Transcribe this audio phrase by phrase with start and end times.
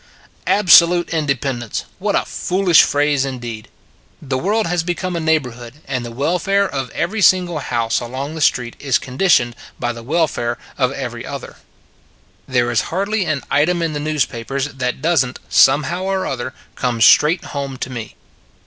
[0.47, 1.85] Absolute independence!
[1.99, 2.81] What a fool 24 It s a Good Old World ish
[3.21, 3.67] phrase, indeed!
[4.19, 8.33] The world has be come a neighborhood, and the welfare of every single house along
[8.33, 11.57] the street is con ditioned by the welfare of every other.
[12.47, 16.55] There is hardly an item in the newspa pers that doesn t, somehow or other,
[16.73, 18.15] come straight home to me.